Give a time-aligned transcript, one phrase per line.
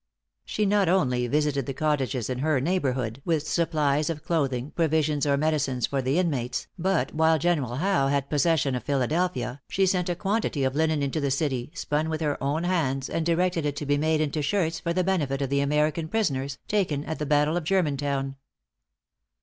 [0.45, 5.37] She not only visited the cottages in her neighborhood with supplies of clothing, provisions, or
[5.37, 10.15] medicines for the inmates, but while General Howe had possession of Philadelphia, she sent a
[10.15, 13.85] quantity of linen into the city, spun with her own hands, and directed it to
[13.85, 17.55] be made into shirts for the benefit of the American prisoners taken at the battle
[17.55, 18.37] of Germantown.